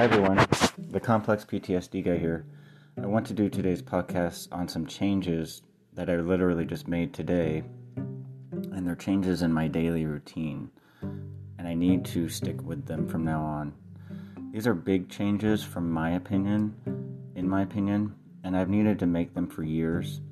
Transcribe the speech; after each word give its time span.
Hi 0.00 0.04
everyone, 0.04 0.46
the 0.78 0.98
Complex 0.98 1.44
PTSD 1.44 2.02
guy 2.02 2.16
here. 2.16 2.46
I 2.96 3.04
want 3.04 3.26
to 3.26 3.34
do 3.34 3.50
today's 3.50 3.82
podcast 3.82 4.48
on 4.50 4.66
some 4.66 4.86
changes 4.86 5.60
that 5.92 6.08
I 6.08 6.16
literally 6.16 6.64
just 6.64 6.88
made 6.88 7.12
today, 7.12 7.64
and 7.96 8.86
they're 8.86 8.94
changes 8.94 9.42
in 9.42 9.52
my 9.52 9.68
daily 9.68 10.06
routine, 10.06 10.70
and 11.02 11.68
I 11.68 11.74
need 11.74 12.06
to 12.06 12.30
stick 12.30 12.62
with 12.62 12.86
them 12.86 13.06
from 13.06 13.26
now 13.26 13.42
on. 13.42 13.74
These 14.54 14.66
are 14.66 14.72
big 14.72 15.10
changes, 15.10 15.62
from 15.62 15.90
my 15.90 16.12
opinion, 16.12 16.74
in 17.34 17.46
my 17.46 17.60
opinion, 17.60 18.14
and 18.42 18.56
I've 18.56 18.70
needed 18.70 18.98
to 19.00 19.06
make 19.06 19.34
them 19.34 19.48
for 19.48 19.64
years. 19.64 20.22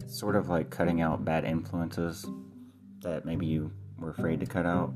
It's 0.00 0.18
sort 0.18 0.34
of 0.34 0.48
like 0.48 0.70
cutting 0.70 1.02
out 1.02 1.24
bad 1.24 1.44
influences 1.44 2.26
that 3.02 3.24
maybe 3.24 3.46
you 3.46 3.70
were 3.96 4.10
afraid 4.10 4.40
to 4.40 4.46
cut 4.46 4.66
out. 4.66 4.92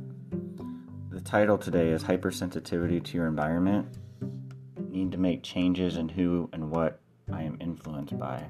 The 1.12 1.20
title 1.20 1.58
today 1.58 1.90
is 1.90 2.02
Hypersensitivity 2.02 3.04
to 3.04 3.16
Your 3.18 3.26
Environment. 3.26 3.86
Need 4.92 5.12
to 5.12 5.18
make 5.18 5.42
changes 5.42 5.96
in 5.96 6.10
who 6.10 6.50
and 6.52 6.70
what 6.70 7.00
I 7.32 7.44
am 7.44 7.56
influenced 7.62 8.18
by. 8.18 8.44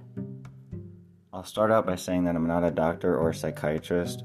I'll 1.33 1.45
start 1.45 1.71
out 1.71 1.87
by 1.87 1.95
saying 1.95 2.25
that 2.25 2.35
I'm 2.35 2.49
not 2.49 2.65
a 2.65 2.71
doctor 2.73 3.17
or 3.17 3.29
a 3.29 3.35
psychiatrist. 3.35 4.25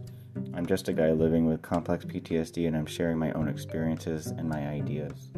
I'm 0.55 0.65
just 0.65 0.87
a 0.87 0.93
guy 0.93 1.11
living 1.11 1.45
with 1.45 1.61
complex 1.61 2.05
PTSD 2.05 2.65
and 2.65 2.75
I'm 2.75 2.87
sharing 2.87 3.19
my 3.19 3.31
own 3.33 3.47
experiences 3.47 4.25
and 4.25 4.49
my 4.49 4.67
ideas. 4.67 5.29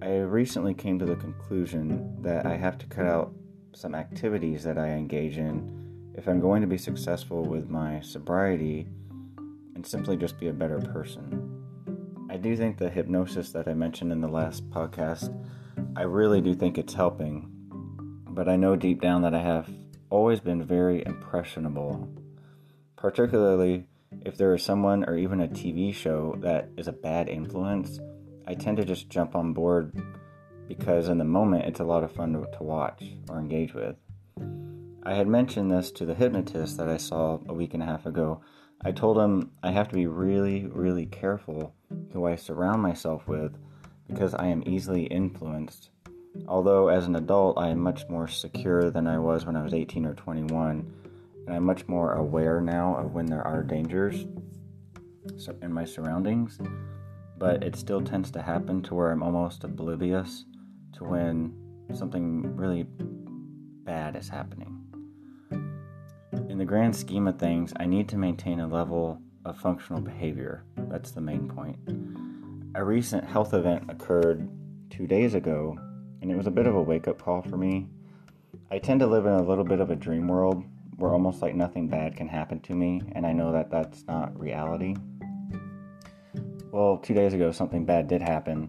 I 0.00 0.20
recently 0.20 0.72
came 0.72 0.98
to 1.00 1.04
the 1.04 1.16
conclusion 1.16 2.16
that 2.22 2.46
I 2.46 2.56
have 2.56 2.78
to 2.78 2.86
cut 2.86 3.04
out 3.04 3.34
some 3.74 3.94
activities 3.94 4.64
that 4.64 4.78
I 4.78 4.88
engage 4.88 5.36
in 5.36 6.14
if 6.16 6.28
I'm 6.28 6.40
going 6.40 6.62
to 6.62 6.66
be 6.66 6.78
successful 6.78 7.42
with 7.42 7.68
my 7.68 8.00
sobriety 8.00 8.88
and 9.74 9.86
simply 9.86 10.16
just 10.16 10.40
be 10.40 10.48
a 10.48 10.54
better 10.54 10.78
person. 10.78 11.55
I 12.28 12.36
do 12.36 12.56
think 12.56 12.76
the 12.76 12.90
hypnosis 12.90 13.52
that 13.52 13.68
I 13.68 13.74
mentioned 13.74 14.10
in 14.10 14.20
the 14.20 14.28
last 14.28 14.68
podcast, 14.70 15.32
I 15.94 16.02
really 16.02 16.40
do 16.40 16.56
think 16.56 16.76
it's 16.76 16.92
helping, 16.92 17.48
but 18.28 18.48
I 18.48 18.56
know 18.56 18.74
deep 18.74 19.00
down 19.00 19.22
that 19.22 19.34
I 19.34 19.40
have 19.40 19.70
always 20.10 20.40
been 20.40 20.64
very 20.64 21.04
impressionable, 21.06 22.08
particularly 22.96 23.86
if 24.24 24.36
there 24.36 24.52
is 24.54 24.64
someone 24.64 25.04
or 25.04 25.16
even 25.16 25.40
a 25.40 25.46
TV 25.46 25.94
show 25.94 26.34
that 26.40 26.68
is 26.76 26.88
a 26.88 26.92
bad 26.92 27.28
influence. 27.28 28.00
I 28.44 28.54
tend 28.54 28.78
to 28.78 28.84
just 28.84 29.08
jump 29.08 29.36
on 29.36 29.52
board 29.52 29.96
because 30.66 31.08
in 31.08 31.18
the 31.18 31.24
moment 31.24 31.66
it's 31.66 31.80
a 31.80 31.84
lot 31.84 32.02
of 32.02 32.10
fun 32.10 32.32
to, 32.32 32.62
watch 32.62 33.04
or 33.28 33.38
engage 33.38 33.72
with. 33.72 33.94
I 35.04 35.14
had 35.14 35.28
mentioned 35.28 35.70
this 35.70 35.92
to 35.92 36.04
the 36.04 36.14
hypnotist 36.14 36.76
that 36.78 36.88
I 36.88 36.96
saw 36.96 37.38
a 37.48 37.54
week 37.54 37.72
and 37.72 37.84
a 37.84 37.86
half 37.86 38.04
ago. 38.04 38.40
I 38.84 38.90
told 38.90 39.16
him 39.16 39.52
I 39.62 39.70
have 39.70 39.88
to 39.90 39.94
be 39.94 40.08
really, 40.08 40.66
really 40.66 41.06
careful 41.06 41.75
who 42.12 42.26
I 42.26 42.36
surround 42.36 42.82
myself 42.82 43.26
with 43.26 43.56
because 44.08 44.34
I 44.34 44.46
am 44.46 44.62
easily 44.66 45.04
influenced. 45.04 45.90
Although, 46.48 46.88
as 46.88 47.06
an 47.06 47.16
adult, 47.16 47.58
I 47.58 47.68
am 47.68 47.80
much 47.80 48.08
more 48.08 48.28
secure 48.28 48.90
than 48.90 49.06
I 49.06 49.18
was 49.18 49.46
when 49.46 49.56
I 49.56 49.62
was 49.62 49.74
18 49.74 50.04
or 50.04 50.14
21, 50.14 50.92
and 51.46 51.54
I'm 51.54 51.64
much 51.64 51.88
more 51.88 52.12
aware 52.12 52.60
now 52.60 52.96
of 52.96 53.14
when 53.14 53.26
there 53.26 53.46
are 53.46 53.62
dangers 53.62 54.26
in 55.62 55.72
my 55.72 55.84
surroundings, 55.84 56.58
but 57.38 57.62
it 57.64 57.76
still 57.76 58.00
tends 58.00 58.30
to 58.32 58.42
happen 58.42 58.82
to 58.82 58.94
where 58.94 59.10
I'm 59.10 59.22
almost 59.22 59.64
oblivious 59.64 60.44
to 60.94 61.04
when 61.04 61.54
something 61.94 62.56
really 62.56 62.86
bad 63.84 64.16
is 64.16 64.28
happening. 64.28 64.72
In 66.48 66.58
the 66.58 66.64
grand 66.64 66.94
scheme 66.94 67.26
of 67.26 67.38
things, 67.38 67.72
I 67.76 67.86
need 67.86 68.08
to 68.10 68.18
maintain 68.18 68.60
a 68.60 68.68
level 68.68 69.20
of 69.44 69.58
functional 69.58 70.00
behavior. 70.00 70.64
That's 70.88 71.10
the 71.10 71.20
main 71.20 71.48
point. 71.48 71.78
A 72.74 72.84
recent 72.84 73.24
health 73.24 73.54
event 73.54 73.90
occurred 73.90 74.48
two 74.90 75.06
days 75.06 75.34
ago, 75.34 75.78
and 76.22 76.30
it 76.30 76.36
was 76.36 76.46
a 76.46 76.50
bit 76.50 76.66
of 76.66 76.74
a 76.74 76.82
wake 76.82 77.08
up 77.08 77.20
call 77.22 77.42
for 77.42 77.56
me. 77.56 77.86
I 78.70 78.78
tend 78.78 79.00
to 79.00 79.06
live 79.06 79.26
in 79.26 79.32
a 79.32 79.42
little 79.42 79.64
bit 79.64 79.80
of 79.80 79.90
a 79.90 79.96
dream 79.96 80.28
world 80.28 80.64
where 80.96 81.12
almost 81.12 81.42
like 81.42 81.54
nothing 81.54 81.88
bad 81.88 82.16
can 82.16 82.28
happen 82.28 82.60
to 82.60 82.74
me, 82.74 83.02
and 83.12 83.26
I 83.26 83.32
know 83.32 83.52
that 83.52 83.70
that's 83.70 84.04
not 84.06 84.38
reality. 84.38 84.96
Well, 86.72 86.98
two 86.98 87.14
days 87.14 87.34
ago, 87.34 87.52
something 87.52 87.84
bad 87.84 88.08
did 88.08 88.22
happen, 88.22 88.68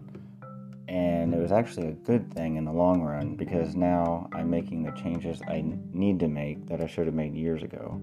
and 0.88 1.34
it 1.34 1.38
was 1.38 1.52
actually 1.52 1.88
a 1.88 1.92
good 1.92 2.32
thing 2.32 2.56
in 2.56 2.64
the 2.64 2.72
long 2.72 3.02
run 3.02 3.36
because 3.36 3.76
now 3.76 4.28
I'm 4.32 4.50
making 4.50 4.82
the 4.82 4.92
changes 4.92 5.40
I 5.48 5.64
need 5.92 6.20
to 6.20 6.28
make 6.28 6.66
that 6.68 6.80
I 6.80 6.86
should 6.86 7.06
have 7.06 7.14
made 7.14 7.34
years 7.34 7.62
ago. 7.62 8.00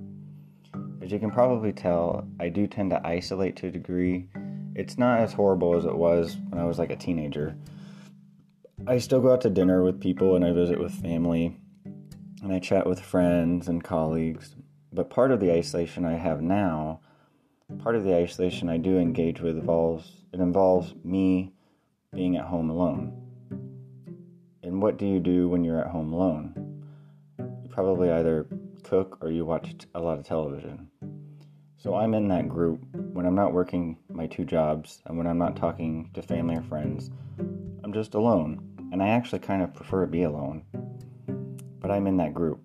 As 1.06 1.12
you 1.12 1.20
can 1.20 1.30
probably 1.30 1.72
tell, 1.72 2.28
I 2.40 2.50
do 2.50 2.66
tend 2.66 2.90
to 2.90 3.08
isolate 3.08 3.56
to 3.58 3.68
a 3.68 3.72
degree. 3.72 4.28
It's 4.74 4.98
not 4.98 5.20
as 5.20 5.34
horrible 5.34 5.78
as 5.78 5.86
it 5.86 5.96
was 5.96 6.36
when 6.50 6.60
I 6.60 6.66
was 6.66 6.80
like 6.80 6.90
a 6.90 6.96
teenager. 6.96 7.56
I 8.88 8.98
still 8.98 9.22
go 9.22 9.32
out 9.32 9.42
to 9.42 9.52
dinner 9.52 9.84
with 9.84 10.02
people 10.02 10.36
and 10.36 10.44
I 10.44 10.52
visit 10.52 10.80
with 10.80 10.92
family 10.92 11.60
and 12.42 12.52
I 12.52 12.58
chat 12.58 12.88
with 12.88 13.00
friends 13.00 13.68
and 13.68 13.84
colleagues. 13.84 14.56
But 14.92 15.12
part 15.12 15.30
of 15.30 15.40
the 15.40 15.54
isolation 15.54 16.06
I 16.06 16.14
have 16.14 16.42
now, 16.42 17.02
part 17.84 17.96
of 17.96 18.04
the 18.04 18.16
isolation 18.16 18.68
I 18.68 18.78
do 18.78 18.98
engage 18.98 19.42
with 19.42 19.60
involves 19.60 20.12
it 20.34 20.40
involves 20.40 20.96
me 21.04 21.54
being 22.16 22.36
at 22.36 22.46
home 22.46 22.72
alone. 22.72 23.14
And 24.64 24.82
what 24.82 24.98
do 24.98 25.06
you 25.06 25.20
do 25.20 25.50
when 25.50 25.64
you're 25.64 25.80
at 25.80 25.92
home 25.92 26.14
alone? 26.14 26.84
You 27.38 27.70
probably 27.70 28.10
either 28.10 28.48
cook 28.86 29.18
or 29.22 29.32
you 29.32 29.46
watch 29.46 29.76
a 29.94 30.00
lot 30.00 30.20
of 30.20 30.26
television. 30.26 30.90
So 31.86 31.94
I'm 31.94 32.16
in 32.16 32.28
that 32.30 32.50
group 32.50 32.84
when 33.14 33.28
I'm 33.28 33.36
not 33.36 33.54
working 33.54 34.00
my 34.10 34.26
two 34.26 34.44
jobs 34.44 35.04
and 35.06 35.20
when 35.20 35.28
I'm 35.28 35.38
not 35.38 35.56
talking 35.56 36.10
to 36.16 36.22
family 36.24 36.56
or 36.56 36.64
friends. 36.64 37.12
I'm 37.84 37.94
just 37.94 38.16
alone. 38.16 38.60
And 38.92 39.04
I 39.04 39.10
actually 39.10 39.38
kind 39.38 39.62
of 39.62 39.72
prefer 39.72 40.02
to 40.02 40.08
be 40.08 40.24
alone. 40.24 40.64
But 41.80 41.92
I'm 41.92 42.08
in 42.08 42.18
that 42.18 42.34
group. 42.34 42.60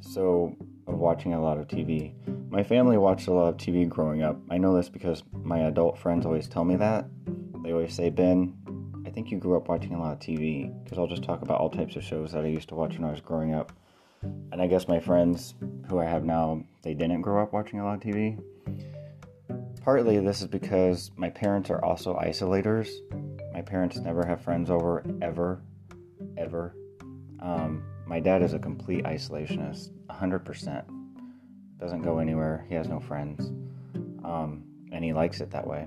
So 0.00 0.56
of 0.86 0.94
watching 0.94 1.34
a 1.34 1.42
lot 1.42 1.58
of 1.58 1.68
TV. 1.68 2.14
My 2.50 2.62
family 2.62 2.96
watched 2.96 3.26
a 3.26 3.32
lot 3.34 3.48
of 3.48 3.56
TV 3.58 3.86
growing 3.86 4.22
up. 4.22 4.38
I 4.50 4.56
know 4.56 4.74
this 4.74 4.88
because 4.88 5.22
my 5.34 5.66
adult 5.66 5.98
friends 5.98 6.24
always 6.24 6.48
tell 6.48 6.64
me 6.64 6.76
that. 6.76 7.04
They 7.62 7.72
always 7.72 7.92
say, 7.92 8.08
Ben, 8.08 8.54
I 9.04 9.10
think 9.10 9.30
you 9.30 9.36
grew 9.36 9.58
up 9.58 9.68
watching 9.68 9.92
a 9.92 10.00
lot 10.00 10.14
of 10.14 10.18
TV. 10.18 10.72
Because 10.82 10.96
I'll 10.96 11.06
just 11.06 11.24
talk 11.24 11.42
about 11.42 11.60
all 11.60 11.68
types 11.68 11.94
of 11.94 12.04
shows 12.04 12.32
that 12.32 12.46
I 12.46 12.48
used 12.48 12.70
to 12.70 12.74
watch 12.74 12.94
when 12.94 13.04
I 13.04 13.10
was 13.10 13.20
growing 13.20 13.54
up. 13.54 13.70
And 14.22 14.60
I 14.60 14.66
guess 14.66 14.88
my 14.88 15.00
friends 15.00 15.54
who 15.88 15.98
I 15.98 16.04
have 16.04 16.24
now, 16.24 16.64
they 16.82 16.94
didn't 16.94 17.22
grow 17.22 17.42
up 17.42 17.52
watching 17.52 17.80
a 17.80 17.84
lot 17.84 17.94
of 17.94 18.00
TV. 18.00 18.38
Partly 19.82 20.18
this 20.18 20.42
is 20.42 20.46
because 20.46 21.10
my 21.16 21.30
parents 21.30 21.70
are 21.70 21.82
also 21.84 22.14
isolators. 22.16 22.90
My 23.52 23.62
parents 23.62 23.96
never 23.96 24.24
have 24.24 24.42
friends 24.42 24.70
over, 24.70 25.04
ever, 25.22 25.62
ever. 26.36 26.74
Um, 27.40 27.82
my 28.06 28.20
dad 28.20 28.42
is 28.42 28.52
a 28.52 28.58
complete 28.58 29.04
isolationist, 29.04 29.90
100%. 30.10 30.84
Doesn't 31.78 32.02
go 32.02 32.18
anywhere, 32.18 32.66
he 32.68 32.74
has 32.74 32.88
no 32.88 33.00
friends. 33.00 33.46
Um, 34.24 34.64
and 34.92 35.02
he 35.02 35.12
likes 35.12 35.40
it 35.40 35.50
that 35.52 35.66
way. 35.66 35.86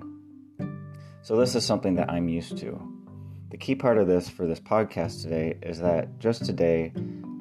So, 1.22 1.38
this 1.38 1.56
is 1.56 1.66
something 1.66 1.96
that 1.96 2.10
I'm 2.10 2.28
used 2.28 2.58
to. 2.58 2.82
The 3.52 3.58
key 3.58 3.76
part 3.76 3.98
of 3.98 4.08
this 4.08 4.28
for 4.28 4.48
this 4.48 4.60
podcast 4.60 5.22
today 5.22 5.58
is 5.62 5.80
that 5.80 6.20
just 6.20 6.46
today, 6.46 6.92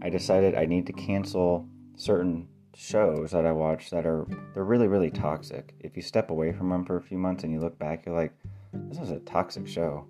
I 0.02 0.10
decided 0.10 0.56
I 0.56 0.66
need 0.66 0.86
to 0.86 0.92
cancel 0.92 1.66
certain 1.96 2.48
shows 2.74 3.30
that 3.30 3.46
I 3.46 3.52
watch 3.52 3.90
that 3.90 4.04
are 4.04 4.26
they're 4.52 4.64
really 4.64 4.88
really 4.88 5.10
toxic. 5.10 5.74
If 5.78 5.94
you 5.96 6.02
step 6.02 6.30
away 6.30 6.52
from 6.52 6.70
them 6.70 6.84
for 6.84 6.96
a 6.96 7.02
few 7.02 7.18
months 7.18 7.44
and 7.44 7.52
you 7.52 7.60
look 7.60 7.78
back, 7.78 8.04
you're 8.04 8.14
like, 8.14 8.34
this 8.72 8.98
is 8.98 9.10
a 9.10 9.20
toxic 9.20 9.68
show. 9.68 10.06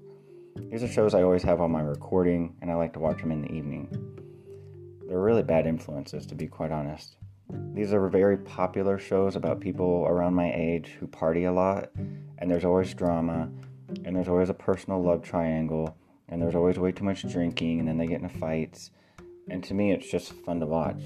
These 0.71 0.83
are 0.83 0.89
shows 0.89 1.15
I 1.15 1.23
always 1.23 1.43
have 1.43 1.61
on 1.61 1.71
my 1.71 1.83
recording, 1.83 2.55
and 2.63 2.71
I 2.71 2.75
like 2.75 2.93
to 2.95 3.01
watch 3.01 3.21
them 3.21 3.33
in 3.33 3.43
the 3.43 3.53
evening. 3.53 3.89
They're 5.09 5.21
really 5.21 5.43
bad 5.43 5.67
influences, 5.67 6.27
to 6.27 6.35
be 6.35 6.47
quite 6.47 6.71
honest. 6.71 7.17
These 7.75 7.93
are 7.93 8.09
very 8.09 8.39
popular 8.39 8.99
shows 8.99 9.37
about 9.37 9.61
people 9.61 10.07
around 10.07 10.35
my 10.35 10.53
age 10.55 10.97
who 10.99 11.07
party 11.07 11.45
a 11.45 11.53
lot, 11.53 11.91
and 12.39 12.51
there's 12.51 12.65
always 12.65 12.95
drama, 12.95 13.51
and 14.05 14.17
there's 14.17 14.29
always 14.29 14.49
a 14.49 14.55
personal 14.55 15.03
love 15.03 15.23
triangle, 15.23 15.97
and 16.29 16.41
there's 16.41 16.55
always 16.55 16.79
way 16.79 16.93
too 16.93 17.05
much 17.05 17.31
drinking, 17.31 17.81
and 17.81 17.89
then 17.89 17.99
they 17.99 18.07
get 18.07 18.23
into 18.23 18.39
fights. 18.39 18.91
And 19.49 19.63
to 19.65 19.75
me, 19.75 19.93
it's 19.93 20.11
just 20.11 20.33
fun 20.33 20.61
to 20.61 20.67
watch. 20.67 21.01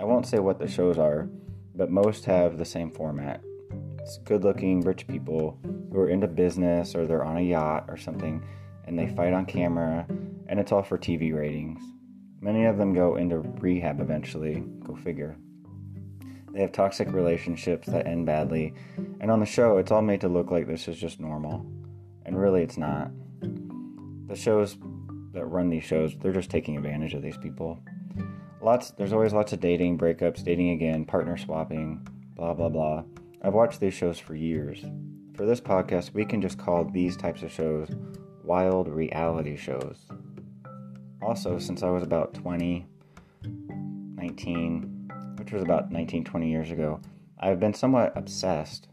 I 0.00 0.04
won't 0.04 0.26
say 0.26 0.38
what 0.38 0.58
the 0.58 0.68
shows 0.68 0.98
are, 0.98 1.28
but 1.74 1.90
most 1.90 2.24
have 2.24 2.58
the 2.58 2.64
same 2.64 2.90
format. 2.90 3.42
It's 4.00 4.18
good 4.18 4.44
looking 4.44 4.80
rich 4.80 5.06
people 5.06 5.58
who 5.90 5.98
are 5.98 6.10
into 6.10 6.26
business 6.26 6.94
or 6.94 7.06
they're 7.06 7.24
on 7.24 7.38
a 7.38 7.42
yacht 7.42 7.86
or 7.88 7.96
something, 7.96 8.42
and 8.86 8.98
they 8.98 9.08
fight 9.08 9.32
on 9.32 9.46
camera, 9.46 10.06
and 10.46 10.60
it's 10.60 10.72
all 10.72 10.82
for 10.82 10.98
TV 10.98 11.34
ratings. 11.34 11.82
Many 12.40 12.66
of 12.66 12.76
them 12.76 12.92
go 12.92 13.16
into 13.16 13.38
rehab 13.38 14.00
eventually, 14.00 14.62
go 14.84 14.94
figure. 14.94 15.36
They 16.52 16.60
have 16.60 16.72
toxic 16.72 17.12
relationships 17.12 17.88
that 17.88 18.06
end 18.06 18.26
badly, 18.26 18.74
and 19.20 19.30
on 19.30 19.40
the 19.40 19.46
show, 19.46 19.78
it's 19.78 19.90
all 19.90 20.02
made 20.02 20.20
to 20.20 20.28
look 20.28 20.50
like 20.50 20.66
this 20.66 20.86
is 20.86 20.98
just 20.98 21.18
normal. 21.18 21.66
And 22.26 22.38
really, 22.38 22.62
it's 22.62 22.76
not. 22.76 23.10
The 24.26 24.36
shows 24.36 24.76
that 25.34 25.46
run 25.46 25.68
these 25.68 25.84
shows, 25.84 26.16
they're 26.16 26.32
just 26.32 26.50
taking 26.50 26.76
advantage 26.76 27.14
of 27.14 27.22
these 27.22 27.36
people. 27.36 27.82
Lots, 28.62 28.92
there's 28.92 29.12
always 29.12 29.32
lots 29.32 29.52
of 29.52 29.60
dating, 29.60 29.98
breakups, 29.98 30.42
dating 30.42 30.70
again, 30.70 31.04
partner 31.04 31.36
swapping, 31.36 32.06
blah, 32.34 32.54
blah, 32.54 32.68
blah. 32.68 33.04
I've 33.42 33.52
watched 33.52 33.80
these 33.80 33.92
shows 33.92 34.18
for 34.18 34.34
years. 34.34 34.84
For 35.34 35.44
this 35.44 35.60
podcast, 35.60 36.14
we 36.14 36.24
can 36.24 36.40
just 36.40 36.58
call 36.58 36.84
these 36.84 37.16
types 37.16 37.42
of 37.42 37.52
shows 37.52 37.90
wild 38.42 38.88
reality 38.88 39.56
shows. 39.56 40.06
Also, 41.20 41.58
since 41.58 41.82
I 41.82 41.90
was 41.90 42.02
about 42.02 42.34
20, 42.34 42.86
19, 43.42 45.10
which 45.36 45.52
was 45.52 45.62
about 45.62 45.90
19, 45.90 46.24
20 46.24 46.50
years 46.50 46.70
ago, 46.70 47.00
I've 47.38 47.60
been 47.60 47.74
somewhat 47.74 48.12
obsessed 48.16 48.88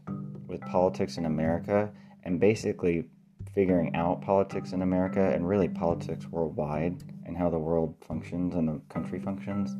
with 0.46 0.60
politics 0.62 1.16
in 1.16 1.24
America 1.24 1.90
and 2.24 2.40
basically 2.40 3.04
figuring 3.54 3.94
out 3.94 4.22
politics 4.22 4.72
in 4.72 4.82
America 4.82 5.32
and 5.34 5.48
really 5.48 5.68
politics 5.68 6.26
worldwide 6.30 7.02
and 7.26 7.36
how 7.36 7.50
the 7.50 7.58
world 7.58 7.94
functions 8.06 8.54
and 8.54 8.68
the 8.68 8.80
country 8.88 9.20
functions. 9.20 9.76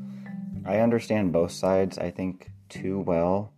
I 0.64 0.78
understand 0.78 1.32
both 1.32 1.52
sides, 1.52 1.98
I 1.98 2.10
think, 2.10 2.50
too 2.68 3.00
well, 3.00 3.52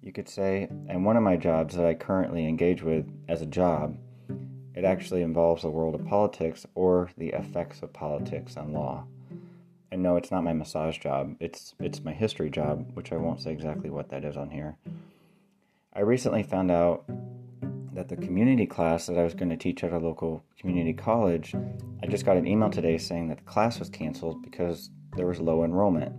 you 0.00 0.12
could 0.12 0.28
say. 0.28 0.68
And 0.88 1.04
one 1.04 1.16
of 1.16 1.22
my 1.22 1.36
jobs 1.36 1.74
that 1.76 1.84
I 1.84 1.94
currently 1.94 2.46
engage 2.46 2.82
with 2.82 3.06
as 3.28 3.42
a 3.42 3.46
job, 3.46 3.96
it 4.74 4.84
actually 4.84 5.22
involves 5.22 5.62
the 5.62 5.70
world 5.70 5.94
of 5.94 6.06
politics 6.06 6.66
or 6.74 7.10
the 7.18 7.28
effects 7.30 7.82
of 7.82 7.92
politics 7.92 8.56
on 8.56 8.72
law. 8.72 9.04
And 9.90 10.02
no, 10.02 10.16
it's 10.16 10.30
not 10.30 10.44
my 10.44 10.54
massage 10.54 10.98
job. 10.98 11.36
It's 11.38 11.74
it's 11.78 12.02
my 12.02 12.14
history 12.14 12.48
job, 12.48 12.90
which 12.94 13.12
I 13.12 13.16
won't 13.16 13.42
say 13.42 13.52
exactly 13.52 13.90
what 13.90 14.08
that 14.08 14.24
is 14.24 14.38
on 14.38 14.48
here. 14.48 14.78
I 15.92 16.00
recently 16.00 16.42
found 16.42 16.70
out 16.70 17.04
that 17.92 18.08
the 18.08 18.16
community 18.16 18.66
class 18.66 19.06
that 19.06 19.18
I 19.18 19.22
was 19.22 19.34
going 19.34 19.50
to 19.50 19.56
teach 19.56 19.84
at 19.84 19.92
a 19.92 19.98
local 19.98 20.42
community 20.58 20.92
college, 20.92 21.54
I 22.02 22.06
just 22.06 22.24
got 22.24 22.36
an 22.36 22.46
email 22.46 22.70
today 22.70 22.96
saying 22.98 23.28
that 23.28 23.38
the 23.38 23.44
class 23.44 23.78
was 23.78 23.90
canceled 23.90 24.42
because 24.42 24.90
there 25.16 25.26
was 25.26 25.40
low 25.40 25.64
enrollment. 25.64 26.14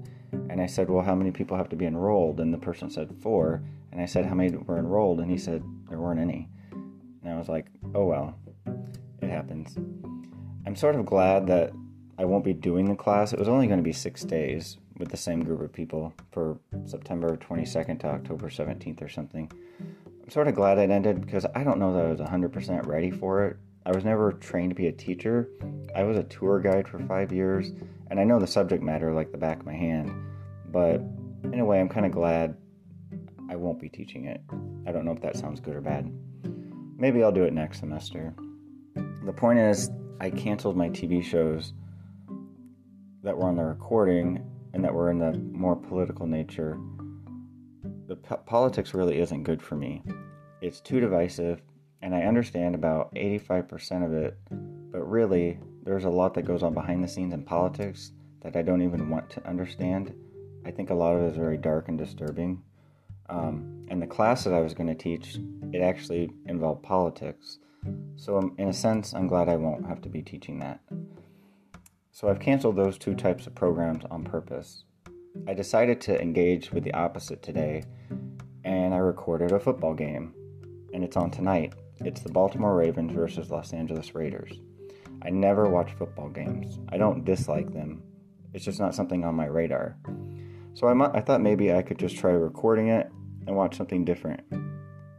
And 0.50 0.62
I 0.62 0.66
said, 0.66 0.90
Well, 0.90 1.04
how 1.04 1.16
many 1.16 1.32
people 1.32 1.58
have 1.58 1.70
to 1.70 1.76
be 1.76 1.86
enrolled? 1.86 2.40
And 2.40 2.54
the 2.54 2.58
person 2.58 2.90
said, 2.90 3.14
Four. 3.22 3.64
And 3.92 4.02
I 4.02 4.06
said, 4.06 4.26
How 4.26 4.36
many 4.36 4.56
were 4.56 4.78
enrolled? 4.78 5.20
And 5.20 5.30
he 5.30 5.38
said, 5.38 5.64
There 5.90 6.00
weren't 6.00 6.20
any. 6.20 6.50
And 6.72 7.34
I 7.34 7.38
was 7.38 7.50
like, 7.50 7.68
Oh, 7.96 8.06
well, 8.06 8.38
it 9.22 9.30
happens. 9.30 9.78
I'm 10.66 10.76
sort 10.76 10.96
of 10.96 11.06
glad 11.06 11.48
that 11.48 11.72
I 12.18 12.26
won't 12.26 12.46
be 12.46 12.54
doing 12.54 12.86
the 12.86 12.96
class. 12.96 13.34
It 13.34 13.40
was 13.40 13.50
only 13.50 13.68
going 13.68 13.80
to 13.80 13.84
be 13.84 13.94
six 13.94 14.24
days 14.24 14.78
with 14.98 15.10
the 15.10 15.18
same 15.18 15.44
group 15.44 15.62
of 15.62 15.74
people 15.74 16.14
for 16.32 16.58
September 16.86 17.36
22nd 17.36 18.00
to 18.02 18.08
October 18.08 18.50
17th 18.50 19.02
or 19.02 19.10
something. 19.10 19.52
I'm 20.24 20.30
sort 20.30 20.48
of 20.48 20.56
glad 20.56 20.78
it 20.78 20.90
ended 20.90 21.20
because 21.20 21.46
I 21.54 21.66
don't 21.66 21.80
know 21.80 21.94
that 21.94 22.06
I 22.06 22.10
was 22.10 22.20
100% 22.20 22.86
ready 22.88 23.12
for 23.12 23.46
it. 23.46 23.58
I 23.86 23.92
was 23.92 24.06
never 24.06 24.32
trained 24.32 24.70
to 24.72 24.76
be 24.76 24.88
a 24.88 24.92
teacher. 24.92 25.50
I 25.94 26.04
was 26.04 26.16
a 26.16 26.24
tour 26.24 26.62
guide 26.62 26.88
for 26.88 27.00
five 27.00 27.34
years, 27.34 27.74
and 28.10 28.18
I 28.18 28.24
know 28.24 28.40
the 28.40 28.48
subject 28.48 28.82
matter 28.82 29.14
like 29.14 29.34
the 29.34 29.38
back 29.38 29.60
of 29.60 29.66
my 29.66 29.74
hand. 29.74 30.10
But 30.72 31.02
in 31.44 31.60
a 31.60 31.66
way, 31.66 31.82
I'm 31.82 31.90
kind 31.90 32.06
of 32.06 32.14
glad 32.14 32.56
I 33.50 33.58
won't 33.58 33.82
be 33.82 33.90
teaching 33.90 34.26
it. 34.26 34.42
I 34.88 34.94
don't 34.94 35.04
know 35.04 35.12
if 35.12 35.22
that 35.22 35.36
sounds 35.36 35.60
good 35.60 35.76
or 35.76 35.82
bad. 35.82 36.10
Maybe 36.98 37.22
I'll 37.22 37.34
do 37.34 37.44
it 37.44 37.52
next 37.52 37.80
semester. 37.80 38.34
The 39.26 39.34
point 39.34 39.60
is, 39.60 39.92
I 40.22 40.30
canceled 40.30 40.78
my 40.78 40.88
TV 40.90 41.22
shows 41.22 41.74
that 43.24 43.38
were 43.38 43.46
on 43.46 43.58
the 43.58 43.64
recording 43.66 44.42
and 44.74 44.84
that 44.86 44.94
were 44.94 45.12
in 45.12 45.20
the 45.20 45.34
more 45.52 45.76
political 45.76 46.26
nature. 46.26 46.78
The 48.08 48.16
po- 48.16 48.38
politics 48.38 48.94
really 48.94 49.20
isn't 49.20 49.44
good 49.44 49.62
for 49.62 49.76
me. 49.76 50.04
It's 50.62 50.80
too 50.80 51.00
divisive 51.00 51.62
and 52.04 52.14
I 52.14 52.24
understand 52.24 52.76
about 52.76 53.16
85% 53.16 54.06
of 54.06 54.14
it, 54.14 54.38
but 54.92 55.10
really, 55.10 55.58
there's 55.84 56.04
a 56.04 56.10
lot 56.10 56.34
that 56.34 56.44
goes 56.44 56.62
on 56.62 56.74
behind 56.74 57.02
the 57.02 57.08
scenes 57.08 57.34
in 57.34 57.44
politics 57.44 58.12
that 58.42 58.58
I 58.58 58.62
don't 58.62 58.82
even 58.82 59.10
want 59.10 59.30
to 59.32 59.48
understand. 59.48 60.14
I 60.66 60.72
think 60.72 60.90
a 60.90 60.94
lot 60.94 61.16
of 61.16 61.24
it 61.24 61.28
is 61.28 61.38
very 61.38 61.58
dark 61.58 61.88
and 61.88 61.98
disturbing. 61.98 62.62
Um, 63.30 63.86
and 63.90 64.02
the 64.02 64.08
class 64.08 64.44
that 64.44 64.54
I 64.54 64.60
was 64.60 64.74
going 64.74 64.88
to 64.88 64.96
teach, 64.96 65.38
it 65.72 65.82
actually 65.82 66.30
involved 66.46 66.84
politics. 66.84 67.60
So, 68.18 68.38
um, 68.38 68.54
in 68.58 68.68
a 68.68 68.74
sense, 68.74 69.14
I'm 69.14 69.28
glad 69.28 69.48
I 69.48 69.56
won't 69.56 69.88
have 69.88 70.02
to 70.02 70.10
be 70.10 70.22
teaching 70.22 70.60
that. 70.60 70.82
So, 72.12 72.28
I've 72.28 72.40
canceled 72.40 72.76
those 72.76 72.98
two 72.98 73.16
types 73.16 73.48
of 73.48 73.56
programs 73.56 74.04
on 74.12 74.26
purpose. 74.26 74.84
I 75.48 75.54
decided 75.54 76.00
to 76.02 76.22
engage 76.22 76.72
with 76.72 76.84
the 76.84 76.94
opposite 76.94 77.42
today, 77.42 77.84
and 78.64 78.94
I 78.94 78.98
recorded 78.98 79.52
a 79.52 79.60
football 79.60 79.94
game, 79.94 80.34
and 80.94 81.04
it's 81.04 81.18
on 81.18 81.32
tonight. 81.32 81.74
It's 82.00 82.22
the 82.22 82.32
Baltimore 82.32 82.76
Ravens 82.76 83.12
versus 83.12 83.50
Los 83.50 83.74
Angeles 83.74 84.16
Raiders. 84.16 84.60
I 85.22 85.32
never 85.32 85.68
watch 85.68 85.94
football 85.94 86.30
games. 86.30 86.80
I 86.90 86.98
don't 86.98 87.26
dislike 87.26 87.74
them. 87.74 88.04
It's 88.54 88.64
just 88.64 88.80
not 88.80 88.96
something 88.96 89.26
on 89.26 89.36
my 89.36 89.46
radar. 89.46 89.98
So 90.76 90.88
I, 90.88 91.18
I 91.18 91.22
thought 91.22 91.42
maybe 91.42 91.74
I 91.74 91.82
could 91.82 92.00
just 92.00 92.18
try 92.18 92.32
recording 92.32 92.90
it 92.90 93.10
and 93.48 93.56
watch 93.56 93.76
something 93.76 94.06
different. 94.06 94.42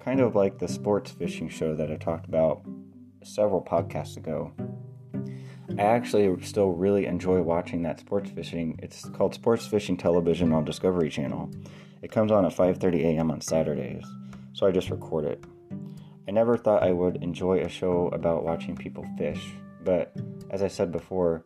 Kind 0.01 0.21
of 0.21 0.35
like 0.35 0.59
the 0.59 0.69
sports 0.69 1.11
fishing 1.11 1.49
show 1.49 1.75
that 1.75 1.91
I 1.91 1.97
talked 1.97 2.27
about 2.27 2.63
several 3.23 3.63
podcasts 3.63 4.17
ago. 4.17 4.53
I 5.77 5.83
actually 5.83 6.41
still 6.45 6.71
really 6.71 7.07
enjoy 7.07 7.43
watching 7.43 7.83
that 7.83 7.99
sports 7.99 8.31
fishing. 8.31 8.79
It's 8.81 9.05
called 9.09 9.35
Sports 9.35 9.67
Fishing 9.67 9.97
Television 9.97 10.53
on 10.53 10.65
Discovery 10.65 11.11
Channel. 11.11 11.51
It 12.01 12.13
comes 12.13 12.31
on 12.31 12.45
at 12.45 12.55
5:30 12.55 13.03
a.m. 13.03 13.33
on 13.33 13.41
Saturdays. 13.41 14.05
So 14.53 14.67
I 14.69 14.71
just 14.71 14.91
record 14.91 15.25
it. 15.25 15.45
I 16.29 16.31
never 16.31 16.57
thought 16.57 16.85
I 16.85 16.93
would 16.93 17.23
enjoy 17.25 17.59
a 17.61 17.69
show 17.69 18.09
about 18.13 18.45
watching 18.45 18.77
people 18.77 19.05
fish, 19.19 19.53
but 19.83 20.17
as 20.51 20.63
I 20.63 20.69
said 20.69 20.93
before, 20.93 21.45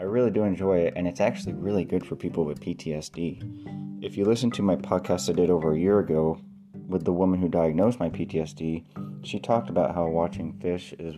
I 0.00 0.04
really 0.04 0.30
do 0.30 0.44
enjoy 0.44 0.78
it, 0.78 0.94
and 0.96 1.06
it's 1.06 1.20
actually 1.20 1.52
really 1.52 1.84
good 1.84 2.06
for 2.06 2.16
people 2.16 2.46
with 2.46 2.60
PTSD. 2.60 4.02
If 4.02 4.16
you 4.16 4.24
listen 4.24 4.50
to 4.52 4.62
my 4.62 4.76
podcast 4.76 5.28
I 5.28 5.34
did 5.34 5.50
over 5.50 5.74
a 5.74 5.78
year 5.78 5.98
ago 5.98 6.40
with 6.88 7.04
the 7.04 7.12
woman 7.12 7.40
who 7.40 7.48
diagnosed 7.48 8.00
my 8.00 8.08
PTSD, 8.08 8.84
she 9.22 9.38
talked 9.38 9.68
about 9.68 9.94
how 9.94 10.08
watching 10.08 10.58
fish 10.60 10.94
is 10.98 11.14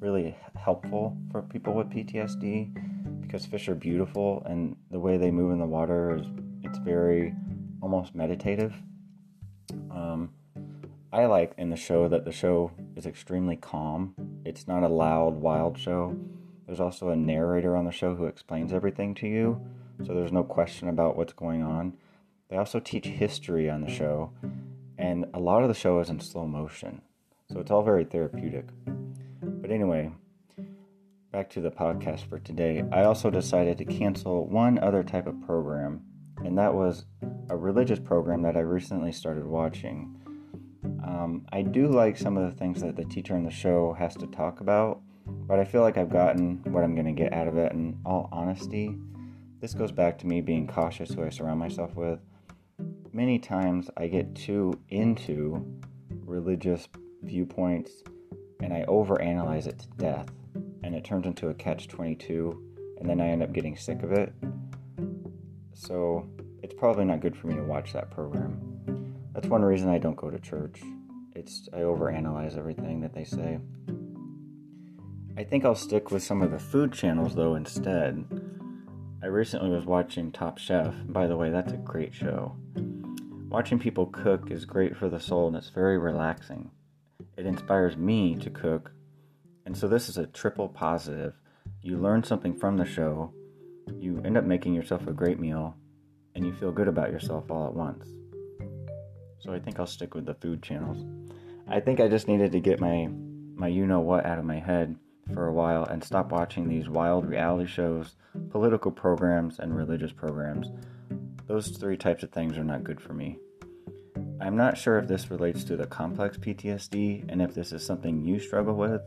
really 0.00 0.34
helpful 0.56 1.16
for 1.30 1.42
people 1.42 1.74
with 1.74 1.90
PTSD 1.90 3.20
because 3.20 3.46
fish 3.46 3.68
are 3.68 3.74
beautiful 3.74 4.42
and 4.46 4.76
the 4.90 4.98
way 4.98 5.16
they 5.16 5.30
move 5.30 5.52
in 5.52 5.58
the 5.58 5.66
water 5.66 6.16
is 6.16 6.26
it's 6.62 6.78
very 6.78 7.34
almost 7.82 8.14
meditative. 8.14 8.74
Um, 9.90 10.30
I 11.12 11.26
like 11.26 11.52
in 11.58 11.70
the 11.70 11.76
show 11.76 12.08
that 12.08 12.24
the 12.24 12.32
show 12.32 12.70
is 12.96 13.06
extremely 13.06 13.56
calm. 13.56 14.14
It's 14.44 14.66
not 14.66 14.82
a 14.82 14.88
loud, 14.88 15.34
wild 15.34 15.78
show. 15.78 16.16
There's 16.66 16.80
also 16.80 17.08
a 17.08 17.16
narrator 17.16 17.76
on 17.76 17.84
the 17.84 17.92
show 17.92 18.14
who 18.14 18.26
explains 18.26 18.72
everything 18.72 19.14
to 19.16 19.26
you, 19.26 19.60
so 20.06 20.14
there's 20.14 20.32
no 20.32 20.44
question 20.44 20.88
about 20.88 21.16
what's 21.16 21.32
going 21.32 21.62
on. 21.62 21.94
They 22.48 22.56
also 22.56 22.78
teach 22.78 23.06
history 23.06 23.68
on 23.68 23.80
the 23.80 23.90
show, 23.90 24.32
and 24.98 25.26
a 25.34 25.40
lot 25.40 25.62
of 25.62 25.68
the 25.68 25.74
show 25.74 25.98
is 25.98 26.10
in 26.10 26.20
slow 26.20 26.46
motion, 26.46 27.02
so 27.52 27.58
it's 27.58 27.72
all 27.72 27.82
very 27.82 28.04
therapeutic. 28.04 28.66
But 29.70 29.76
anyway, 29.76 30.10
back 31.30 31.48
to 31.50 31.60
the 31.60 31.70
podcast 31.70 32.28
for 32.28 32.40
today. 32.40 32.82
I 32.90 33.04
also 33.04 33.30
decided 33.30 33.78
to 33.78 33.84
cancel 33.84 34.48
one 34.48 34.80
other 34.80 35.04
type 35.04 35.28
of 35.28 35.40
program, 35.42 36.02
and 36.38 36.58
that 36.58 36.74
was 36.74 37.04
a 37.50 37.56
religious 37.56 38.00
program 38.00 38.42
that 38.42 38.56
I 38.56 38.62
recently 38.62 39.12
started 39.12 39.46
watching. 39.46 40.12
Um, 41.06 41.46
I 41.52 41.62
do 41.62 41.86
like 41.86 42.18
some 42.18 42.36
of 42.36 42.50
the 42.50 42.58
things 42.58 42.80
that 42.80 42.96
the 42.96 43.04
teacher 43.04 43.36
in 43.36 43.44
the 43.44 43.50
show 43.52 43.92
has 43.96 44.16
to 44.16 44.26
talk 44.26 44.60
about, 44.60 45.02
but 45.24 45.60
I 45.60 45.64
feel 45.64 45.82
like 45.82 45.98
I've 45.98 46.10
gotten 46.10 46.60
what 46.64 46.82
I'm 46.82 46.96
going 46.96 47.06
to 47.06 47.22
get 47.22 47.32
out 47.32 47.46
of 47.46 47.56
it 47.56 47.70
in 47.70 47.96
all 48.04 48.28
honesty. 48.32 48.96
This 49.60 49.72
goes 49.72 49.92
back 49.92 50.18
to 50.18 50.26
me 50.26 50.40
being 50.40 50.66
cautious 50.66 51.12
who 51.12 51.22
I 51.22 51.28
surround 51.28 51.60
myself 51.60 51.94
with. 51.94 52.18
Many 53.12 53.38
times 53.38 53.88
I 53.96 54.08
get 54.08 54.34
too 54.34 54.80
into 54.88 55.64
religious 56.24 56.88
viewpoints 57.22 58.02
and 58.62 58.72
I 58.72 58.84
overanalyze 58.86 59.66
it 59.66 59.78
to 59.80 59.88
death, 59.96 60.30
and 60.82 60.94
it 60.94 61.04
turns 61.04 61.26
into 61.26 61.48
a 61.48 61.54
catch 61.54 61.88
22, 61.88 62.62
and 62.98 63.08
then 63.08 63.20
I 63.20 63.28
end 63.28 63.42
up 63.42 63.52
getting 63.52 63.76
sick 63.76 64.02
of 64.02 64.12
it. 64.12 64.32
So 65.74 66.28
it's 66.62 66.74
probably 66.74 67.04
not 67.04 67.20
good 67.20 67.36
for 67.36 67.46
me 67.46 67.54
to 67.54 67.62
watch 67.62 67.92
that 67.92 68.10
program. 68.10 69.14
That's 69.32 69.48
one 69.48 69.62
reason 69.62 69.88
I 69.88 69.98
don't 69.98 70.16
go 70.16 70.30
to 70.30 70.38
church. 70.38 70.80
It's 71.34 71.68
I 71.72 71.78
overanalyze 71.78 72.58
everything 72.58 73.00
that 73.00 73.14
they 73.14 73.24
say. 73.24 73.58
I 75.38 75.44
think 75.44 75.64
I'll 75.64 75.74
stick 75.74 76.10
with 76.10 76.22
some 76.22 76.42
of 76.42 76.50
the 76.50 76.58
food 76.58 76.92
channels 76.92 77.34
though 77.34 77.54
instead. 77.54 78.24
I 79.22 79.26
recently 79.26 79.70
was 79.70 79.86
watching 79.86 80.32
Top 80.32 80.58
Chef. 80.58 80.94
By 81.06 81.26
the 81.26 81.36
way, 81.36 81.50
that's 81.50 81.72
a 81.72 81.78
great 81.78 82.12
show. 82.12 82.56
Watching 83.48 83.78
people 83.78 84.06
cook 84.06 84.50
is 84.50 84.64
great 84.64 84.96
for 84.96 85.08
the 85.08 85.20
soul 85.20 85.48
and 85.48 85.56
it's 85.56 85.70
very 85.70 85.98
relaxing. 85.98 86.70
It 87.36 87.46
inspires 87.46 87.96
me 87.96 88.36
to 88.36 88.50
cook. 88.50 88.92
And 89.66 89.76
so 89.76 89.88
this 89.88 90.08
is 90.08 90.18
a 90.18 90.26
triple 90.26 90.68
positive. 90.68 91.34
You 91.82 91.98
learn 91.98 92.22
something 92.24 92.56
from 92.56 92.76
the 92.76 92.84
show, 92.84 93.32
you 93.96 94.20
end 94.24 94.36
up 94.36 94.44
making 94.44 94.74
yourself 94.74 95.06
a 95.06 95.12
great 95.12 95.38
meal, 95.38 95.76
and 96.34 96.44
you 96.44 96.52
feel 96.54 96.72
good 96.72 96.88
about 96.88 97.10
yourself 97.10 97.50
all 97.50 97.66
at 97.66 97.74
once 97.74 98.08
so 99.40 99.52
I 99.52 99.58
think 99.58 99.80
I'll 99.80 99.86
stick 99.86 100.14
with 100.14 100.26
the 100.26 100.34
food 100.34 100.62
channels. 100.62 101.04
I 101.66 101.80
think 101.80 102.00
I 102.00 102.08
just 102.08 102.28
needed 102.28 102.52
to 102.52 102.60
get 102.60 102.80
my 102.80 103.08
my 103.54 103.68
you 103.68 103.86
know 103.86 104.00
what 104.00 104.26
out 104.26 104.38
of 104.38 104.44
my 104.44 104.58
head 104.58 104.96
for 105.34 105.46
a 105.46 105.52
while 105.52 105.84
and 105.84 106.02
stop 106.02 106.32
watching 106.32 106.68
these 106.68 106.88
wild 106.88 107.26
reality 107.26 107.70
shows, 107.70 108.16
political 108.50 108.90
programs, 108.90 109.58
and 109.58 109.76
religious 109.76 110.12
programs. 110.12 110.70
Those 111.46 111.68
three 111.68 111.96
types 111.96 112.22
of 112.22 112.30
things 112.30 112.56
are 112.58 112.64
not 112.64 112.84
good 112.84 113.00
for 113.00 113.12
me. 113.12 113.38
I'm 114.40 114.56
not 114.56 114.78
sure 114.78 114.98
if 114.98 115.06
this 115.06 115.30
relates 115.30 115.64
to 115.64 115.76
the 115.76 115.86
complex 115.86 116.38
PTSD 116.38 117.26
and 117.28 117.42
if 117.42 117.54
this 117.54 117.72
is 117.72 117.84
something 117.84 118.24
you 118.24 118.38
struggle 118.38 118.74
with, 118.74 119.02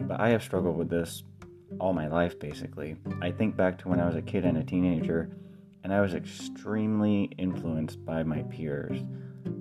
but 0.00 0.20
I 0.20 0.30
have 0.30 0.42
struggled 0.42 0.76
with 0.76 0.90
this 0.90 1.22
all 1.78 1.92
my 1.92 2.08
life 2.08 2.38
basically. 2.40 2.96
I 3.20 3.30
think 3.30 3.56
back 3.56 3.78
to 3.78 3.88
when 3.88 4.00
I 4.00 4.06
was 4.06 4.16
a 4.16 4.22
kid 4.22 4.44
and 4.44 4.58
a 4.58 4.64
teenager, 4.64 5.30
and 5.84 5.92
I 5.92 6.00
was 6.00 6.14
extremely 6.14 7.30
influenced 7.38 8.04
by 8.04 8.24
my 8.24 8.42
peers. 8.42 9.00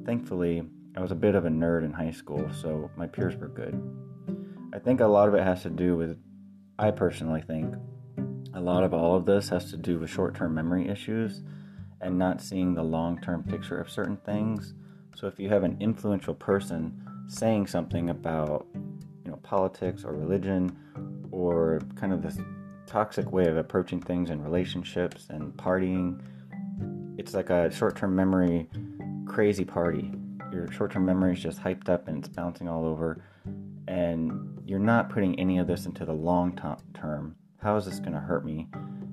Thankfully, 0.03 0.63
I 0.97 1.01
was 1.01 1.11
a 1.11 1.15
bit 1.15 1.35
of 1.35 1.45
a 1.45 1.49
nerd 1.49 1.85
in 1.85 1.93
high 1.93 2.11
school, 2.11 2.49
so 2.51 2.89
my 2.95 3.05
peers 3.05 3.35
were 3.35 3.49
good. 3.49 3.79
I 4.73 4.79
think 4.79 4.99
a 4.99 5.07
lot 5.07 5.27
of 5.27 5.35
it 5.35 5.43
has 5.43 5.61
to 5.63 5.69
do 5.69 5.95
with, 5.95 6.17
I 6.79 6.89
personally 6.89 7.41
think, 7.41 7.75
a 8.53 8.59
lot 8.59 8.83
of 8.83 8.93
all 8.95 9.15
of 9.15 9.25
this 9.25 9.49
has 9.49 9.69
to 9.71 9.77
do 9.77 9.99
with 9.99 10.09
short 10.09 10.35
term 10.35 10.55
memory 10.55 10.89
issues 10.89 11.41
and 12.01 12.17
not 12.17 12.41
seeing 12.41 12.73
the 12.73 12.83
long 12.83 13.19
term 13.21 13.43
picture 13.43 13.79
of 13.79 13.89
certain 13.89 14.17
things. 14.17 14.73
So 15.15 15.27
if 15.27 15.39
you 15.39 15.49
have 15.49 15.63
an 15.63 15.77
influential 15.79 16.33
person 16.33 16.99
saying 17.27 17.67
something 17.67 18.09
about, 18.09 18.65
you 18.73 19.31
know, 19.31 19.37
politics 19.43 20.03
or 20.03 20.13
religion 20.13 20.75
or 21.31 21.81
kind 21.95 22.11
of 22.11 22.21
this 22.21 22.37
toxic 22.87 23.31
way 23.31 23.45
of 23.47 23.57
approaching 23.57 24.01
things 24.01 24.29
in 24.29 24.41
relationships 24.41 25.27
and 25.29 25.53
partying, 25.53 26.21
it's 27.17 27.33
like 27.33 27.49
a 27.49 27.71
short 27.71 27.95
term 27.95 28.15
memory 28.15 28.67
crazy 29.31 29.63
party. 29.63 30.11
Your 30.51 30.69
short 30.71 30.91
term 30.91 31.05
memory 31.05 31.33
is 31.33 31.39
just 31.39 31.61
hyped 31.61 31.87
up 31.87 32.07
and 32.07 32.17
it's 32.17 32.27
bouncing 32.27 32.67
all 32.67 32.85
over, 32.85 33.23
and 33.87 34.61
you're 34.65 34.79
not 34.79 35.09
putting 35.09 35.39
any 35.39 35.57
of 35.57 35.67
this 35.67 35.85
into 35.85 36.03
the 36.03 36.13
long 36.13 36.59
term. 36.93 37.35
How 37.61 37.77
is 37.77 37.85
this 37.85 37.99
going 37.99 38.13
to 38.13 38.19
hurt 38.19 38.43
me? 38.43 38.67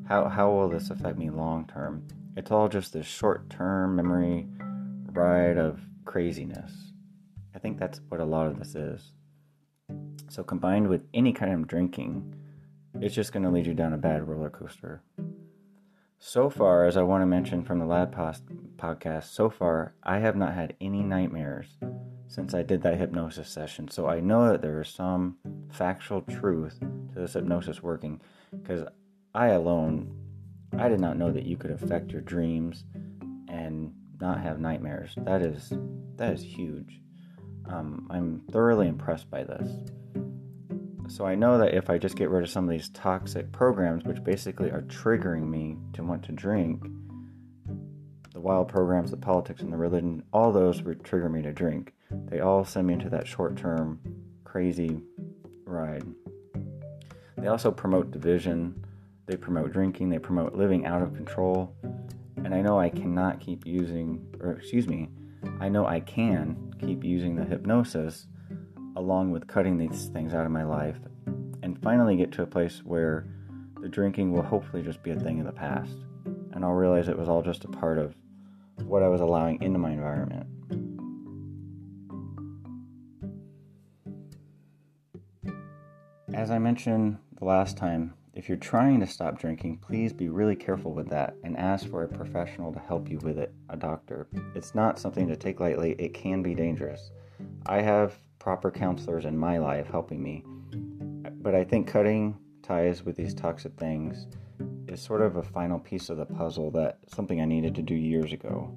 How, 0.09 0.28
how 0.28 0.50
will 0.50 0.68
this 0.68 0.90
affect 0.90 1.18
me 1.18 1.30
long 1.30 1.66
term? 1.66 2.02
It's 2.38 2.52
all 2.52 2.68
just 2.68 2.92
this 2.92 3.04
short 3.04 3.50
term 3.50 3.97
memory 3.97 4.47
ride 5.11 5.59
of 5.59 5.80
craziness. 6.04 6.71
I 7.52 7.59
think 7.59 7.80
that's 7.80 8.00
what 8.11 8.21
a 8.21 8.25
lot 8.25 8.47
of 8.47 8.61
this 8.61 8.76
is. 8.76 9.11
So, 10.28 10.45
combined 10.45 10.87
with 10.87 11.02
any 11.12 11.33
kind 11.33 11.52
of 11.52 11.66
drinking, 11.66 12.33
it's 13.00 13.16
just 13.16 13.33
going 13.33 13.42
to 13.42 13.50
lead 13.50 13.66
you 13.66 13.75
down 13.75 13.92
a 13.92 13.99
bad 13.99 14.28
roller 14.28 14.50
coaster. 14.50 15.02
So 16.21 16.49
far, 16.49 16.85
as 16.85 16.97
I 16.97 17.02
want 17.02 17.23
to 17.23 17.26
mention 17.26 17.64
from 17.64 17.80
the 17.80 17.87
Lab 17.87 18.12
post- 18.12 18.45
podcast, 18.76 19.25
so 19.25 19.50
far, 19.50 19.95
I 20.04 20.18
have 20.18 20.37
not 20.37 20.54
had 20.54 20.76
any 20.80 21.02
nightmares 21.02 21.66
since 22.28 22.54
I 22.54 22.62
did 22.62 22.83
that 22.83 22.99
hypnosis 22.99 23.49
session. 23.49 23.88
So 23.88 24.07
I 24.07 24.21
know 24.21 24.49
that 24.49 24.62
there 24.62 24.80
is 24.80 24.88
some 24.88 25.38
factual 25.73 26.23
truth 26.23 26.78
to 26.78 27.18
this 27.18 27.33
hypnosis 27.33 27.83
working 27.83 28.21
because 28.52 28.87
I 29.35 29.49
alone 29.49 30.27
I 30.76 30.88
did 30.88 31.00
not 31.00 31.16
know 31.16 31.30
that 31.32 31.44
you 31.44 31.56
could 31.56 31.70
affect 31.70 32.10
your 32.10 32.20
dreams 32.20 32.84
and 33.48 33.92
not 34.20 34.40
have 34.40 34.60
nightmares. 34.60 35.14
That 35.18 35.42
is 35.42 35.72
that 36.16 36.32
is 36.32 36.42
huge. 36.42 37.00
Um, 37.68 38.08
I'm 38.10 38.42
thoroughly 38.50 38.88
impressed 38.88 39.30
by 39.30 39.44
this. 39.44 39.70
So 41.08 41.25
I 41.25 41.34
know 41.34 41.58
that 41.58 41.75
if 41.75 41.88
I 41.88 41.96
just 41.98 42.16
get 42.16 42.28
rid 42.28 42.42
of 42.42 42.50
some 42.50 42.64
of 42.64 42.70
these 42.70 42.90
toxic 42.90 43.50
programs, 43.50 44.04
which 44.04 44.22
basically 44.22 44.70
are 44.70 44.82
triggering 44.82 45.48
me 45.48 45.76
to 45.94 46.02
want 46.02 46.22
to 46.25 46.32
drink, 46.32 46.82
the 48.32 48.40
wild 48.40 48.68
programs, 48.68 49.10
the 49.10 49.16
politics, 49.16 49.62
and 49.62 49.72
the 49.72 49.76
religion, 49.76 50.22
all 50.32 50.52
those 50.52 50.82
would 50.82 51.02
trigger 51.02 51.28
me 51.28 51.40
to 51.42 51.52
drink. 51.52 51.94
They 52.10 52.40
all 52.40 52.64
send 52.64 52.87
me 52.87 52.94
into 52.94 53.08
that 53.10 53.26
short-term, 53.26 54.00
crazy 54.44 55.00
ride. 55.64 56.04
They 57.38 57.46
also 57.46 57.70
promote 57.70 58.10
division 58.10 58.84
they 59.28 59.37
promote 59.37 59.73
drinking, 59.73 60.08
they 60.08 60.18
promote 60.18 60.54
living 60.54 60.87
out 60.87 61.02
of 61.02 61.14
control. 61.14 61.76
And 62.37 62.54
I 62.54 62.62
know 62.62 62.80
I 62.80 62.88
cannot 62.88 63.40
keep 63.40 63.66
using, 63.66 64.26
or 64.40 64.52
excuse 64.52 64.88
me, 64.88 65.11
I 65.61 65.68
know 65.68 65.87
I 65.87 66.00
can 66.00 66.75
keep 66.80 67.04
using 67.04 67.37
the 67.37 67.44
hypnosis 67.44 68.26
along 68.97 69.30
with 69.30 69.47
cutting 69.47 69.76
these 69.76 70.06
things 70.06 70.35
out 70.35 70.47
of 70.47 70.50
my 70.50 70.64
life 70.64 70.97
and 71.62 71.80
finally 71.82 72.16
get 72.16 72.32
to 72.32 72.42
a 72.42 72.47
place 72.47 72.80
where 72.85 73.26
the 73.82 73.88
drinking 73.88 74.32
will 74.32 74.42
hopefully 74.42 74.82
just 74.82 75.02
be 75.02 75.11
a 75.11 75.20
thing 75.20 75.40
of 75.40 75.47
the 75.47 75.52
past. 75.52 75.97
And 76.52 76.64
I'll 76.64 76.73
realize 76.73 77.08
it 77.08 77.18
was 77.18 77.28
all 77.28 77.42
just 77.42 77.64
a 77.64 77.68
part 77.68 77.99
of 77.99 78.14
what 78.85 79.02
I 79.02 79.08
was 79.08 79.20
allowing 79.20 79.61
into 79.62 79.78
my 79.78 79.90
environment. 79.90 80.47
As 86.32 86.50
I 86.50 86.58
mentioned 86.58 87.18
the 87.38 87.44
last 87.44 87.76
time, 87.76 88.14
if 88.38 88.49
you're 88.49 88.57
trying 88.57 89.00
to 89.00 89.07
stop 89.07 89.37
drinking, 89.37 89.76
please 89.78 90.12
be 90.12 90.28
really 90.28 90.54
careful 90.54 90.92
with 90.92 91.09
that 91.09 91.35
and 91.42 91.57
ask 91.57 91.90
for 91.90 92.04
a 92.04 92.09
professional 92.09 92.73
to 92.73 92.78
help 92.78 93.11
you 93.11 93.18
with 93.18 93.37
it, 93.37 93.52
a 93.68 93.76
doctor. 93.76 94.28
It's 94.54 94.76
not 94.76 95.00
something 95.00 95.26
to 95.26 95.35
take 95.35 95.59
lightly, 95.59 95.97
it 95.99 96.14
can 96.14 96.40
be 96.40 96.54
dangerous. 96.54 97.11
I 97.66 97.80
have 97.80 98.14
proper 98.38 98.71
counselors 98.71 99.25
in 99.25 99.37
my 99.37 99.59
life 99.59 99.88
helping 99.88 100.23
me, 100.23 100.45
but 101.42 101.57
I 101.57 101.64
think 101.64 101.88
cutting 101.88 102.38
ties 102.62 103.04
with 103.04 103.16
these 103.16 103.35
toxic 103.35 103.76
things 103.76 104.28
is 104.87 105.02
sort 105.02 105.23
of 105.23 105.35
a 105.35 105.42
final 105.42 105.80
piece 105.80 106.09
of 106.09 106.16
the 106.16 106.25
puzzle 106.25 106.71
that 106.71 107.00
something 107.09 107.40
I 107.40 107.45
needed 107.45 107.75
to 107.75 107.83
do 107.83 107.97
years 107.97 108.33
ago. 108.33 108.73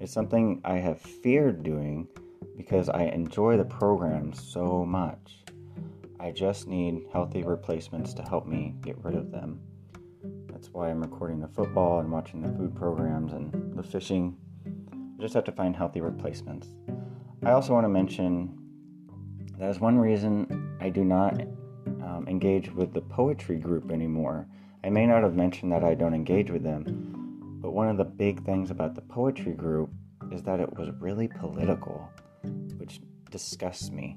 It's 0.00 0.12
something 0.12 0.60
I 0.64 0.78
have 0.78 1.00
feared 1.00 1.62
doing 1.62 2.08
because 2.56 2.88
I 2.88 3.04
enjoy 3.04 3.58
the 3.58 3.64
program 3.64 4.32
so 4.32 4.84
much. 4.84 5.44
I 6.20 6.32
just 6.32 6.66
need 6.66 7.06
healthy 7.12 7.42
replacements 7.42 8.12
to 8.14 8.22
help 8.22 8.46
me 8.46 8.74
get 8.82 9.02
rid 9.04 9.14
of 9.14 9.30
them. 9.30 9.60
That's 10.50 10.68
why 10.72 10.90
I'm 10.90 11.00
recording 11.00 11.40
the 11.40 11.46
football 11.48 12.00
and 12.00 12.10
watching 12.10 12.42
the 12.42 12.56
food 12.58 12.74
programs 12.74 13.32
and 13.32 13.76
the 13.78 13.82
fishing. 13.82 14.36
I 14.66 15.22
just 15.22 15.34
have 15.34 15.44
to 15.44 15.52
find 15.52 15.76
healthy 15.76 16.00
replacements. 16.00 16.68
I 17.44 17.52
also 17.52 17.72
want 17.72 17.84
to 17.84 17.88
mention 17.88 18.58
that 19.58 19.70
is 19.70 19.78
one 19.78 19.96
reason 19.96 20.76
I 20.80 20.88
do 20.88 21.04
not 21.04 21.40
um, 22.02 22.26
engage 22.28 22.72
with 22.72 22.92
the 22.92 23.00
poetry 23.00 23.58
group 23.58 23.92
anymore. 23.92 24.48
I 24.82 24.90
may 24.90 25.06
not 25.06 25.22
have 25.22 25.36
mentioned 25.36 25.70
that 25.70 25.84
I 25.84 25.94
don't 25.94 26.14
engage 26.14 26.50
with 26.50 26.64
them, 26.64 27.60
but 27.62 27.70
one 27.70 27.88
of 27.88 27.96
the 27.96 28.04
big 28.04 28.44
things 28.44 28.72
about 28.72 28.96
the 28.96 29.02
poetry 29.02 29.52
group 29.52 29.90
is 30.32 30.42
that 30.42 30.58
it 30.58 30.76
was 30.76 30.90
really 30.98 31.28
political, 31.28 32.10
which 32.76 33.00
disgusts 33.30 33.92
me. 33.92 34.16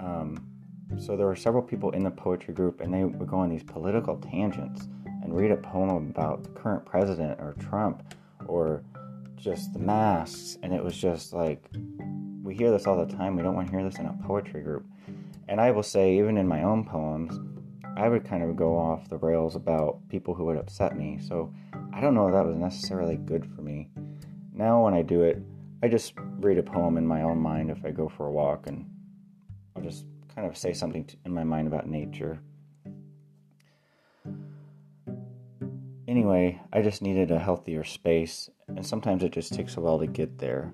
Um, 0.00 0.53
so 0.98 1.16
there 1.16 1.26
were 1.26 1.36
several 1.36 1.62
people 1.62 1.90
in 1.90 2.04
the 2.04 2.10
poetry 2.10 2.54
group, 2.54 2.80
and 2.80 2.92
they 2.92 3.04
would 3.04 3.28
go 3.28 3.38
on 3.38 3.50
these 3.50 3.62
political 3.62 4.16
tangents 4.16 4.88
and 5.22 5.34
read 5.34 5.50
a 5.50 5.56
poem 5.56 6.10
about 6.10 6.44
the 6.44 6.50
current 6.50 6.84
president 6.84 7.40
or 7.40 7.54
Trump 7.58 8.14
or 8.46 8.82
just 9.36 9.72
the 9.72 9.78
masks. 9.78 10.58
And 10.62 10.72
it 10.72 10.82
was 10.82 10.96
just 10.96 11.32
like, 11.32 11.64
we 12.42 12.54
hear 12.54 12.70
this 12.70 12.86
all 12.86 13.04
the 13.04 13.12
time. 13.16 13.36
We 13.36 13.42
don't 13.42 13.54
want 13.54 13.68
to 13.68 13.76
hear 13.76 13.82
this 13.82 13.98
in 13.98 14.06
a 14.06 14.18
poetry 14.26 14.62
group. 14.62 14.86
And 15.48 15.60
I 15.60 15.70
will 15.70 15.82
say, 15.82 16.18
even 16.18 16.36
in 16.36 16.46
my 16.46 16.62
own 16.62 16.84
poems, 16.84 17.38
I 17.96 18.08
would 18.08 18.24
kind 18.24 18.42
of 18.42 18.56
go 18.56 18.76
off 18.76 19.08
the 19.08 19.18
rails 19.18 19.56
about 19.56 20.00
people 20.08 20.34
who 20.34 20.44
would 20.46 20.56
upset 20.56 20.96
me. 20.96 21.18
So 21.26 21.52
I 21.92 22.00
don't 22.00 22.14
know 22.14 22.26
if 22.26 22.34
that 22.34 22.44
was 22.44 22.56
necessarily 22.56 23.16
good 23.16 23.46
for 23.54 23.62
me. 23.62 23.88
Now, 24.52 24.84
when 24.84 24.94
I 24.94 25.02
do 25.02 25.22
it, 25.22 25.42
I 25.82 25.88
just 25.88 26.14
read 26.38 26.58
a 26.58 26.62
poem 26.62 26.96
in 26.96 27.06
my 27.06 27.22
own 27.22 27.38
mind 27.38 27.70
if 27.70 27.84
I 27.84 27.90
go 27.90 28.08
for 28.08 28.26
a 28.26 28.32
walk 28.32 28.66
and 28.66 28.90
I'll 29.76 29.82
just 29.82 30.06
kind 30.34 30.46
of 30.46 30.56
say 30.56 30.72
something 30.72 31.08
in 31.24 31.32
my 31.32 31.44
mind 31.44 31.68
about 31.68 31.88
nature. 31.88 32.40
Anyway, 36.06 36.60
I 36.72 36.82
just 36.82 37.02
needed 37.02 37.30
a 37.30 37.38
healthier 37.38 37.84
space, 37.84 38.50
and 38.68 38.86
sometimes 38.86 39.22
it 39.22 39.32
just 39.32 39.54
takes 39.54 39.76
a 39.76 39.80
while 39.80 39.98
to 39.98 40.06
get 40.06 40.38
there. 40.38 40.72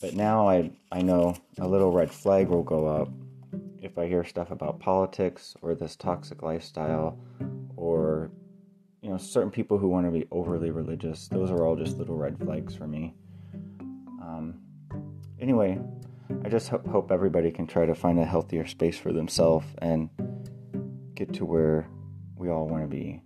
But 0.00 0.14
now 0.14 0.48
I, 0.48 0.70
I 0.90 1.02
know 1.02 1.36
a 1.58 1.68
little 1.68 1.92
red 1.92 2.10
flag 2.10 2.48
will 2.48 2.62
go 2.62 2.86
up 2.86 3.08
if 3.82 3.98
I 3.98 4.06
hear 4.06 4.24
stuff 4.24 4.50
about 4.50 4.80
politics 4.80 5.54
or 5.62 5.74
this 5.74 5.96
toxic 5.96 6.42
lifestyle 6.42 7.18
or 7.76 8.30
you 9.02 9.10
know 9.10 9.16
certain 9.16 9.50
people 9.50 9.78
who 9.78 9.88
want 9.88 10.06
to 10.06 10.12
be 10.12 10.26
overly 10.30 10.70
religious. 10.70 11.28
Those 11.28 11.50
are 11.50 11.66
all 11.66 11.76
just 11.76 11.96
little 11.96 12.16
red 12.16 12.38
flags 12.38 12.74
for 12.74 12.86
me. 12.86 13.14
Um, 14.22 14.60
anyway, 15.40 15.80
I 16.44 16.48
just 16.48 16.68
ho- 16.68 16.82
hope 16.90 17.10
everybody 17.10 17.50
can 17.50 17.66
try 17.66 17.86
to 17.86 17.94
find 17.94 18.18
a 18.18 18.24
healthier 18.24 18.66
space 18.66 18.98
for 18.98 19.12
themselves 19.12 19.66
and 19.78 20.10
get 21.14 21.32
to 21.34 21.44
where 21.44 21.86
we 22.36 22.48
all 22.48 22.66
want 22.66 22.82
to 22.82 22.88
be. 22.88 23.20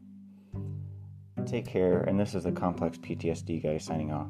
Take 1.46 1.66
care, 1.66 2.00
and 2.00 2.18
this 2.18 2.34
is 2.34 2.44
the 2.44 2.52
Complex 2.52 2.98
PTSD 2.98 3.62
guy 3.62 3.78
signing 3.78 4.12
off. 4.12 4.28